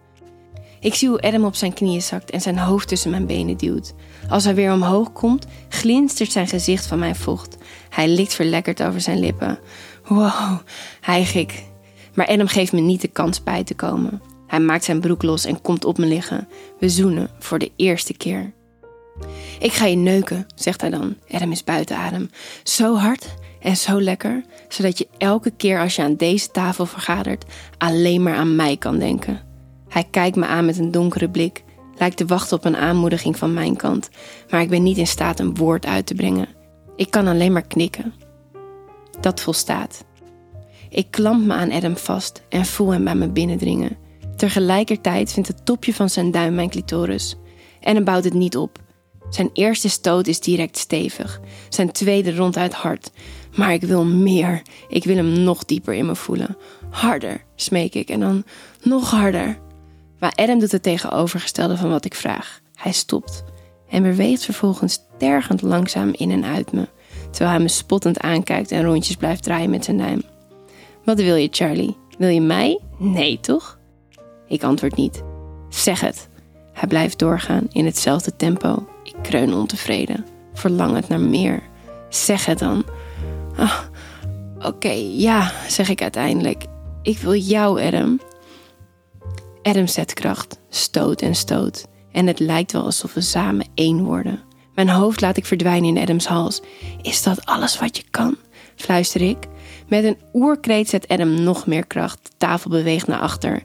Ik 0.80 0.94
zie 0.94 1.08
hoe 1.08 1.20
Adam 1.20 1.44
op 1.44 1.54
zijn 1.54 1.72
knieën 1.72 2.02
zakt 2.02 2.30
en 2.30 2.40
zijn 2.40 2.58
hoofd 2.58 2.88
tussen 2.88 3.10
mijn 3.10 3.26
benen 3.26 3.56
duwt. 3.56 3.94
Als 4.28 4.44
hij 4.44 4.54
weer 4.54 4.72
omhoog 4.72 5.12
komt, 5.12 5.46
glinstert 5.68 6.32
zijn 6.32 6.48
gezicht 6.48 6.86
van 6.86 6.98
mijn 6.98 7.16
vocht. 7.16 7.56
Hij 7.88 8.08
likt 8.08 8.34
verlekkerd 8.34 8.82
over 8.82 9.00
zijn 9.00 9.18
lippen. 9.18 9.58
Wow, 10.06 10.58
hijg 11.00 11.34
ik. 11.34 11.64
Maar 12.14 12.26
Adam 12.26 12.46
geeft 12.46 12.72
me 12.72 12.80
niet 12.80 13.00
de 13.00 13.08
kans 13.08 13.42
bij 13.42 13.64
te 13.64 13.74
komen. 13.74 14.22
Hij 14.46 14.60
maakt 14.60 14.84
zijn 14.84 15.00
broek 15.00 15.22
los 15.22 15.44
en 15.44 15.60
komt 15.60 15.84
op 15.84 15.98
me 15.98 16.06
liggen. 16.06 16.48
We 16.78 16.88
zoenen 16.88 17.30
voor 17.38 17.58
de 17.58 17.72
eerste 17.76 18.16
keer. 18.16 18.52
Ik 19.58 19.72
ga 19.72 19.86
je 19.86 19.96
neuken, 19.96 20.46
zegt 20.54 20.80
hij 20.80 20.90
dan. 20.90 21.16
Adam 21.30 21.52
is 21.52 21.64
buiten 21.64 21.96
adem. 21.96 22.30
Zo 22.62 22.96
hard 22.96 23.34
en 23.60 23.76
zo 23.76 24.00
lekker, 24.00 24.44
zodat 24.68 24.98
je 24.98 25.08
elke 25.18 25.50
keer 25.50 25.80
als 25.80 25.96
je 25.96 26.02
aan 26.02 26.16
deze 26.16 26.50
tafel 26.50 26.86
vergadert 26.86 27.44
alleen 27.78 28.22
maar 28.22 28.34
aan 28.34 28.56
mij 28.56 28.76
kan 28.76 28.98
denken. 28.98 29.40
Hij 29.88 30.04
kijkt 30.10 30.36
me 30.36 30.46
aan 30.46 30.64
met 30.64 30.78
een 30.78 30.90
donkere 30.90 31.30
blik, 31.30 31.64
lijkt 31.98 32.16
te 32.16 32.26
wachten 32.26 32.56
op 32.56 32.64
een 32.64 32.76
aanmoediging 32.76 33.36
van 33.36 33.54
mijn 33.54 33.76
kant, 33.76 34.08
maar 34.50 34.60
ik 34.60 34.68
ben 34.68 34.82
niet 34.82 34.98
in 34.98 35.06
staat 35.06 35.40
een 35.40 35.54
woord 35.54 35.86
uit 35.86 36.06
te 36.06 36.14
brengen. 36.14 36.48
Ik 36.96 37.10
kan 37.10 37.26
alleen 37.26 37.52
maar 37.52 37.66
knikken. 37.66 38.14
Dat 39.20 39.40
volstaat. 39.40 40.04
Ik 40.88 41.06
klamp 41.10 41.44
me 41.44 41.52
aan 41.52 41.72
Adam 41.72 41.96
vast 41.96 42.42
en 42.48 42.64
voel 42.64 42.92
hem 42.92 43.04
bij 43.04 43.14
me 43.14 43.28
binnendringen. 43.28 43.96
Tegelijkertijd 44.36 45.32
vindt 45.32 45.48
het 45.48 45.64
topje 45.64 45.94
van 45.94 46.10
zijn 46.10 46.30
duim 46.30 46.54
mijn 46.54 46.70
clitoris. 46.70 47.36
Hij 47.80 48.02
bouwt 48.02 48.24
het 48.24 48.34
niet 48.34 48.56
op. 48.56 48.81
Zijn 49.32 49.50
eerste 49.52 49.88
stoot 49.88 50.26
is 50.26 50.40
direct 50.40 50.78
stevig, 50.78 51.40
zijn 51.68 51.92
tweede 51.92 52.36
ronduit 52.36 52.72
hard. 52.72 53.10
Maar 53.56 53.72
ik 53.72 53.82
wil 53.82 54.04
meer. 54.04 54.62
Ik 54.88 55.04
wil 55.04 55.16
hem 55.16 55.42
nog 55.42 55.64
dieper 55.64 55.94
in 55.94 56.06
me 56.06 56.16
voelen. 56.16 56.56
Harder, 56.90 57.44
smeek 57.56 57.94
ik, 57.94 58.08
en 58.08 58.20
dan 58.20 58.44
nog 58.82 59.10
harder. 59.10 59.58
Maar 60.18 60.32
Adam 60.34 60.58
doet 60.58 60.72
het 60.72 60.82
tegenovergestelde 60.82 61.76
van 61.76 61.90
wat 61.90 62.04
ik 62.04 62.14
vraag. 62.14 62.60
Hij 62.74 62.92
stopt 62.92 63.44
en 63.88 64.02
beweegt 64.02 64.44
vervolgens 64.44 64.98
tergend 65.18 65.62
langzaam 65.62 66.12
in 66.12 66.30
en 66.30 66.44
uit 66.44 66.72
me, 66.72 66.88
terwijl 67.30 67.50
hij 67.50 67.60
me 67.60 67.68
spottend 67.68 68.20
aankijkt 68.20 68.70
en 68.70 68.84
rondjes 68.84 69.16
blijft 69.16 69.42
draaien 69.42 69.70
met 69.70 69.84
zijn 69.84 69.98
duim. 69.98 70.22
Wat 71.04 71.20
wil 71.20 71.34
je, 71.34 71.48
Charlie? 71.50 71.96
Wil 72.18 72.28
je 72.28 72.40
mij? 72.40 72.80
Nee, 72.98 73.40
toch? 73.40 73.78
Ik 74.48 74.62
antwoord 74.62 74.96
niet. 74.96 75.22
Zeg 75.68 76.00
het. 76.00 76.28
Hij 76.72 76.88
blijft 76.88 77.18
doorgaan 77.18 77.66
in 77.72 77.84
hetzelfde 77.84 78.36
tempo. 78.36 78.86
Ik 79.02 79.14
kreun 79.22 79.54
ontevreden, 79.54 80.26
verlangend 80.54 81.08
naar 81.08 81.20
meer. 81.20 81.62
Zeg 82.08 82.46
het 82.46 82.58
dan. 82.58 82.84
Ah, 83.56 83.78
Oké, 84.64 84.92
ja, 85.12 85.52
zeg 85.68 85.88
ik 85.88 86.02
uiteindelijk. 86.02 86.64
Ik 87.02 87.18
wil 87.18 87.34
jou, 87.34 87.82
Adam. 87.82 88.20
Adam 89.62 89.86
zet 89.86 90.12
kracht, 90.12 90.58
stoot 90.68 91.22
en 91.22 91.34
stoot. 91.34 91.86
En 92.12 92.26
het 92.26 92.38
lijkt 92.38 92.72
wel 92.72 92.84
alsof 92.84 93.14
we 93.14 93.20
samen 93.20 93.66
één 93.74 94.04
worden. 94.04 94.40
Mijn 94.74 94.88
hoofd 94.88 95.20
laat 95.20 95.36
ik 95.36 95.46
verdwijnen 95.46 95.96
in 95.96 96.02
Adams 96.02 96.26
hals. 96.26 96.62
Is 97.02 97.22
dat 97.22 97.46
alles 97.46 97.78
wat 97.78 97.96
je 97.96 98.02
kan? 98.10 98.36
fluister 98.76 99.20
ik. 99.20 99.48
Met 99.88 100.04
een 100.04 100.18
oerkreet 100.32 100.88
zet 100.88 101.08
Adam 101.08 101.42
nog 101.42 101.66
meer 101.66 101.86
kracht. 101.86 102.18
De 102.22 102.30
tafel 102.36 102.70
beweegt 102.70 103.06
naar 103.06 103.20
achter. 103.20 103.62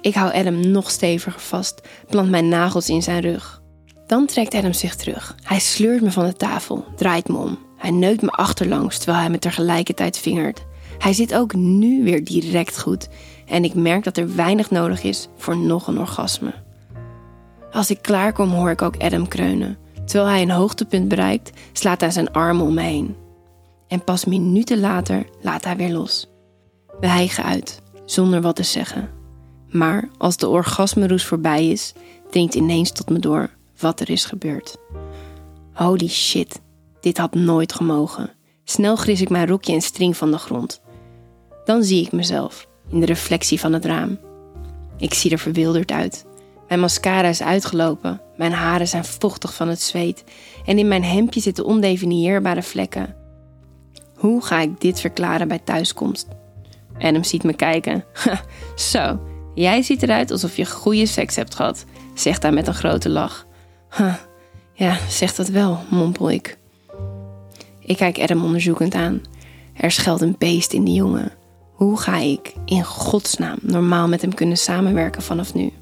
Ik 0.00 0.14
hou 0.14 0.34
Adam 0.34 0.70
nog 0.70 0.90
steviger 0.90 1.40
vast, 1.40 1.80
plant 2.08 2.30
mijn 2.30 2.48
nagels 2.48 2.88
in 2.88 3.02
zijn 3.02 3.20
rug. 3.20 3.62
Dan 4.06 4.26
trekt 4.26 4.54
Adam 4.54 4.72
zich 4.72 4.94
terug. 4.94 5.36
Hij 5.42 5.58
sleurt 5.58 6.02
me 6.02 6.10
van 6.10 6.26
de 6.26 6.36
tafel, 6.36 6.84
draait 6.96 7.28
me 7.28 7.36
om. 7.36 7.58
Hij 7.76 7.90
neukt 7.90 8.22
me 8.22 8.30
achterlangs 8.30 8.98
terwijl 8.98 9.18
hij 9.18 9.30
me 9.30 9.38
tegelijkertijd 9.38 10.18
vingert. 10.18 10.64
Hij 10.98 11.12
zit 11.12 11.34
ook 11.34 11.54
nu 11.54 12.04
weer 12.04 12.24
direct 12.24 12.80
goed 12.80 13.08
en 13.46 13.64
ik 13.64 13.74
merk 13.74 14.04
dat 14.04 14.16
er 14.16 14.34
weinig 14.34 14.70
nodig 14.70 15.02
is 15.02 15.28
voor 15.36 15.56
nog 15.56 15.86
een 15.86 15.98
orgasme. 15.98 16.54
Als 17.72 17.90
ik 17.90 18.02
klaarkom 18.02 18.50
hoor 18.50 18.70
ik 18.70 18.82
ook 18.82 19.02
Adam 19.02 19.28
kreunen. 19.28 19.78
Terwijl 20.04 20.30
hij 20.30 20.42
een 20.42 20.50
hoogtepunt 20.50 21.08
bereikt, 21.08 21.50
slaat 21.72 22.00
hij 22.00 22.10
zijn 22.10 22.32
armen 22.32 22.66
om 22.66 22.74
me 22.74 22.82
heen. 22.82 23.16
En 23.88 24.04
pas 24.04 24.24
minuten 24.24 24.80
later 24.80 25.26
laat 25.42 25.64
hij 25.64 25.76
weer 25.76 25.92
los. 25.92 26.28
We 27.00 27.06
hijgen 27.06 27.44
uit, 27.44 27.82
zonder 28.04 28.40
wat 28.40 28.56
te 28.56 28.62
zeggen. 28.62 29.10
Maar 29.68 30.08
als 30.18 30.36
de 30.36 30.48
orgasmeroes 30.48 31.24
voorbij 31.24 31.68
is, 31.68 31.92
dringt 32.30 32.54
ineens 32.54 32.92
tot 32.92 33.10
me 33.10 33.18
door 33.18 33.50
wat 33.78 34.00
er 34.00 34.10
is 34.10 34.24
gebeurd. 34.24 34.76
Holy 35.72 36.08
shit, 36.08 36.60
dit 37.00 37.18
had 37.18 37.34
nooit 37.34 37.72
gemogen. 37.72 38.30
Snel 38.64 38.96
gris 38.96 39.20
ik 39.20 39.28
mijn 39.28 39.46
rokje 39.46 39.72
en 39.72 39.80
string 39.80 40.16
van 40.16 40.30
de 40.30 40.38
grond. 40.38 40.80
Dan 41.64 41.82
zie 41.82 42.04
ik 42.04 42.12
mezelf 42.12 42.66
in 42.90 43.00
de 43.00 43.06
reflectie 43.06 43.60
van 43.60 43.72
het 43.72 43.84
raam. 43.84 44.18
Ik 44.98 45.14
zie 45.14 45.30
er 45.30 45.38
verwilderd 45.38 45.90
uit. 45.90 46.26
Mijn 46.68 46.80
mascara 46.80 47.28
is 47.28 47.42
uitgelopen, 47.42 48.20
mijn 48.36 48.52
haren 48.52 48.88
zijn 48.88 49.04
vochtig 49.04 49.54
van 49.54 49.68
het 49.68 49.80
zweet 49.80 50.24
en 50.64 50.78
in 50.78 50.88
mijn 50.88 51.04
hemdje 51.04 51.40
zitten 51.40 51.64
ondefinieerbare 51.64 52.62
vlekken. 52.62 53.14
Hoe 54.16 54.44
ga 54.44 54.60
ik 54.60 54.80
dit 54.80 55.00
verklaren 55.00 55.48
bij 55.48 55.58
thuiskomst? 55.58 56.28
Adam 56.98 57.24
ziet 57.24 57.42
me 57.42 57.54
kijken. 57.54 58.04
Zo, 58.92 59.20
jij 59.54 59.82
ziet 59.82 60.02
eruit 60.02 60.30
alsof 60.30 60.56
je 60.56 60.66
goede 60.66 61.06
seks 61.06 61.36
hebt 61.36 61.54
gehad, 61.54 61.84
zegt 62.14 62.42
hij 62.42 62.52
met 62.52 62.66
een 62.66 62.74
grote 62.74 63.08
lach. 63.08 63.45
Ja, 64.72 64.98
zeg 65.08 65.34
dat 65.34 65.48
wel, 65.48 65.78
mompel 65.90 66.30
ik. 66.30 66.58
Ik 67.80 67.96
kijk 67.96 68.18
Adam 68.18 68.44
onderzoekend 68.44 68.94
aan. 68.94 69.22
Er 69.74 69.90
schuilt 69.90 70.20
een 70.20 70.34
beest 70.38 70.72
in 70.72 70.84
die 70.84 70.94
jongen. 70.94 71.32
Hoe 71.72 71.98
ga 71.98 72.16
ik 72.16 72.54
in 72.64 72.84
godsnaam 72.84 73.58
normaal 73.62 74.08
met 74.08 74.20
hem 74.20 74.34
kunnen 74.34 74.56
samenwerken 74.56 75.22
vanaf 75.22 75.54
nu? 75.54 75.72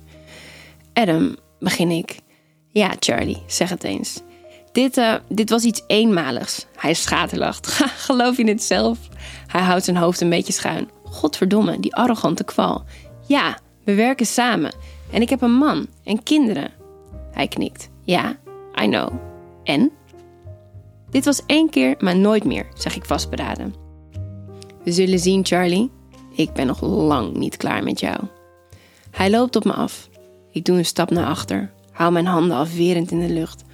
Adam, 0.93 1.37
begin 1.59 1.91
ik. 1.91 2.19
Ja, 2.71 2.93
Charlie, 2.99 3.43
zeg 3.47 3.69
het 3.69 3.85
eens. 3.85 4.21
Dit, 4.73 4.97
uh, 4.97 5.15
dit 5.29 5.51
was 5.51 5.63
iets 5.63 5.83
eenmaligs. 5.87 6.67
Hij 6.77 6.95
schaterlacht. 6.95 7.67
Geloof 8.07 8.37
je 8.37 8.49
het 8.49 8.63
zelf? 8.63 8.99
Hij 9.47 9.63
houdt 9.63 9.85
zijn 9.85 9.97
hoofd 9.97 10.21
een 10.21 10.31
beetje 10.31 10.53
schuin. 10.53 10.89
Godverdomme, 11.05 11.81
die 11.81 11.95
arrogante 11.95 12.45
kwal. 12.45 12.85
Ja, 13.27 13.59
we 13.85 13.95
werken 13.95 14.27
samen. 14.27 14.75
En 15.11 15.23
ik 15.23 15.31
heb 15.31 15.43
een 15.43 15.55
man 15.55 15.87
en 16.05 16.23
kinderen. 16.23 16.71
Hij 17.33 17.49
knikt. 17.49 17.93
Ja, 18.05 18.37
I 18.83 18.87
know. 18.87 19.09
En? 19.65 19.91
Dit 21.11 21.25
was 21.25 21.43
één 21.47 21.71
keer, 21.71 21.95
maar 21.99 22.17
nooit 22.17 22.45
meer, 22.45 22.67
zeg 22.75 22.97
ik 22.97 23.05
vastberaden. 23.05 23.75
We 24.85 24.93
zullen 24.93 25.19
zien, 25.19 25.47
Charlie. 25.47 25.91
Ik 26.37 26.53
ben 26.53 26.67
nog 26.67 26.81
lang 26.81 27.37
niet 27.37 27.57
klaar 27.57 27.83
met 27.83 28.01
jou. 28.01 28.21
Hij 29.11 29.31
loopt 29.31 29.57
op 29.57 29.65
me 29.65 29.73
af. 29.73 30.09
Ik 30.51 30.65
doe 30.65 30.79
een 30.79 30.85
stap 30.85 31.11
naar 31.11 31.27
achter, 31.27 31.73
hou 31.93 32.13
mijn 32.13 32.27
handen 32.27 32.57
afwerend 32.57 33.11
in 33.11 33.21
de 33.21 33.33
lucht. 33.33 33.65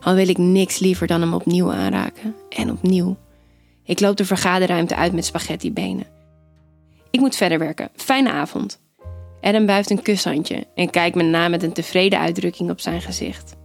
Al 0.00 0.14
wil 0.14 0.28
ik 0.28 0.38
niks 0.38 0.78
liever 0.78 1.06
dan 1.06 1.20
hem 1.20 1.34
opnieuw 1.34 1.72
aanraken. 1.72 2.34
En 2.48 2.70
opnieuw. 2.70 3.16
Ik 3.84 4.00
loop 4.00 4.16
de 4.16 4.24
vergaderruimte 4.24 4.96
uit 4.96 5.12
met 5.12 5.24
spaghettibenen. 5.24 6.06
Ik 7.10 7.20
moet 7.20 7.36
verder 7.36 7.58
werken. 7.58 7.88
Fijne 7.94 8.30
avond. 8.30 8.80
Adam 9.40 9.66
buigt 9.66 9.90
een 9.90 10.02
kushandje 10.02 10.66
en 10.74 10.90
kijkt 10.90 11.16
me 11.16 11.22
na 11.22 11.48
met 11.48 11.62
een 11.62 11.72
tevreden 11.72 12.18
uitdrukking 12.18 12.70
op 12.70 12.80
zijn 12.80 13.00
gezicht. 13.00 13.56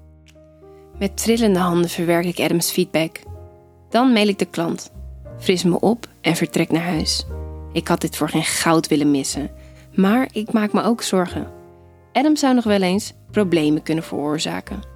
Met 0.99 1.17
trillende 1.17 1.59
handen 1.59 1.89
verwerk 1.89 2.25
ik 2.25 2.39
Adams 2.39 2.71
feedback. 2.71 3.19
Dan 3.89 4.11
mail 4.11 4.27
ik 4.27 4.39
de 4.39 4.45
klant, 4.45 4.91
fris 5.39 5.63
me 5.63 5.79
op 5.79 6.07
en 6.21 6.35
vertrek 6.35 6.71
naar 6.71 6.83
huis. 6.83 7.25
Ik 7.73 7.87
had 7.87 8.01
dit 8.01 8.15
voor 8.15 8.29
geen 8.29 8.43
goud 8.43 8.87
willen 8.87 9.11
missen, 9.11 9.49
maar 9.93 10.27
ik 10.31 10.51
maak 10.51 10.73
me 10.73 10.83
ook 10.83 11.01
zorgen. 11.01 11.51
Adam 12.13 12.35
zou 12.35 12.55
nog 12.55 12.63
wel 12.63 12.81
eens 12.81 13.13
problemen 13.31 13.83
kunnen 13.83 14.03
veroorzaken. 14.03 14.94